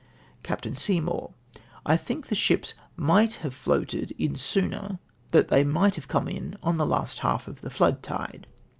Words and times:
Capt. 0.41 0.65
Seymour.— 0.75 1.31
"I 1.85 1.95
think 1.95 2.25
the 2.25 2.35
ships 2.35 2.73
migld 2.97 3.35
have 3.41 3.53
floated 3.53 4.15
in 4.17 4.33
sooner; 4.33 4.97
that 5.29 5.49
they 5.49 5.63
might 5.63 5.93
have 5.93 6.07
come 6.07 6.27
in 6.27 6.57
on 6.63 6.77
the 6.77 6.87
last 6.87 7.19
half 7.19 7.47
of 7.47 7.61
the 7.61 7.69
flood 7.69 8.01
tide." 8.01 8.47